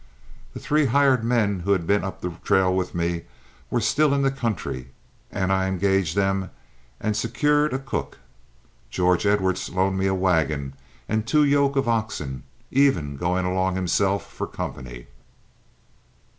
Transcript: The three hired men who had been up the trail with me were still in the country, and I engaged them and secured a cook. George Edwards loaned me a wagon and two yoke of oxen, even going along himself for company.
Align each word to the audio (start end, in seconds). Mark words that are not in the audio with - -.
The 0.55 0.59
three 0.59 0.87
hired 0.87 1.23
men 1.23 1.59
who 1.59 1.73
had 1.73 1.85
been 1.85 2.03
up 2.03 2.21
the 2.21 2.31
trail 2.43 2.73
with 2.75 2.95
me 2.95 3.25
were 3.69 3.79
still 3.79 4.15
in 4.15 4.23
the 4.23 4.31
country, 4.31 4.87
and 5.31 5.53
I 5.53 5.67
engaged 5.67 6.15
them 6.15 6.49
and 6.99 7.15
secured 7.15 7.71
a 7.71 7.77
cook. 7.77 8.17
George 8.89 9.27
Edwards 9.27 9.69
loaned 9.69 9.99
me 9.99 10.07
a 10.07 10.15
wagon 10.15 10.73
and 11.07 11.27
two 11.27 11.43
yoke 11.43 11.75
of 11.75 11.87
oxen, 11.87 12.41
even 12.71 13.15
going 13.15 13.45
along 13.45 13.75
himself 13.75 14.25
for 14.25 14.47
company. 14.47 15.05